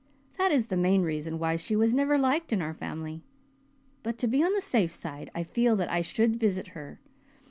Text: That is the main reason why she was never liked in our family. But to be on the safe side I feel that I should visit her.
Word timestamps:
That 0.39 0.51
is 0.51 0.65
the 0.69 0.77
main 0.77 1.03
reason 1.03 1.37
why 1.37 1.57
she 1.57 1.75
was 1.75 1.93
never 1.93 2.17
liked 2.17 2.51
in 2.51 2.59
our 2.59 2.73
family. 2.73 3.21
But 4.01 4.17
to 4.17 4.27
be 4.27 4.43
on 4.43 4.53
the 4.53 4.59
safe 4.59 4.89
side 4.89 5.29
I 5.35 5.43
feel 5.43 5.75
that 5.75 5.91
I 5.91 6.01
should 6.01 6.37
visit 6.37 6.69
her. 6.69 6.99